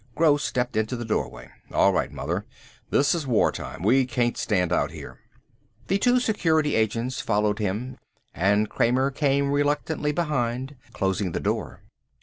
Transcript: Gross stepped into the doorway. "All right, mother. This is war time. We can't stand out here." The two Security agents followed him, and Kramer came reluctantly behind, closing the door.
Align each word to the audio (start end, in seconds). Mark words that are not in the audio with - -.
Gross 0.15 0.43
stepped 0.43 0.75
into 0.75 0.95
the 0.95 1.05
doorway. 1.05 1.49
"All 1.71 1.93
right, 1.93 2.11
mother. 2.11 2.47
This 2.89 3.13
is 3.13 3.27
war 3.27 3.51
time. 3.51 3.83
We 3.83 4.07
can't 4.07 4.35
stand 4.35 4.73
out 4.73 4.89
here." 4.89 5.19
The 5.89 5.99
two 5.99 6.19
Security 6.19 6.73
agents 6.73 7.21
followed 7.21 7.59
him, 7.59 7.99
and 8.33 8.67
Kramer 8.67 9.11
came 9.11 9.51
reluctantly 9.51 10.11
behind, 10.11 10.75
closing 10.91 11.33
the 11.33 11.39
door. 11.39 11.83